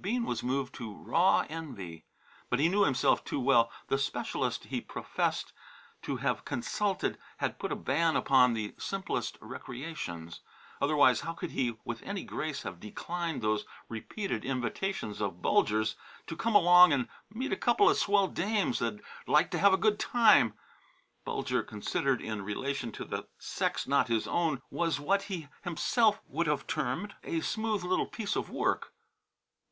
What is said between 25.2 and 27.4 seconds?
he himself would have termed "a